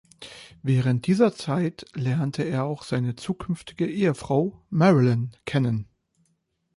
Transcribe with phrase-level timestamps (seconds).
[0.63, 5.85] Während dieser Zeit lernte er auch seine zukünftige Ehefrau Marilyn kennen.